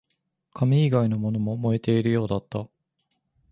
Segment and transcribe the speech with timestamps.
[0.53, 2.67] 紙以外のものも燃えているようだった